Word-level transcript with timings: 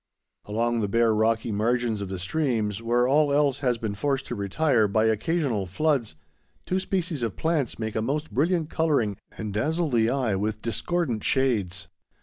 Along 0.45 0.79
the 0.79 0.87
bare 0.87 1.13
rocky 1.13 1.51
margins 1.51 2.01
of 2.01 2.09
the 2.09 2.17
streams, 2.17 2.81
where 2.81 3.07
all 3.07 3.31
else 3.31 3.59
has 3.59 3.77
been 3.77 3.93
forced 3.93 4.25
to 4.25 4.33
retire 4.35 4.87
by 4.87 5.05
occasional 5.05 5.67
floods, 5.67 6.15
two 6.65 6.79
species 6.79 7.21
of 7.21 7.37
plants 7.37 7.77
make 7.77 7.95
a 7.95 8.01
most 8.01 8.31
brilliant 8.33 8.71
coloring 8.71 9.17
and 9.37 9.53
dazzle 9.53 9.89
the 9.91 10.09
eye 10.09 10.33
with 10.33 10.63
discordant 10.63 11.23
shades. 11.23 11.87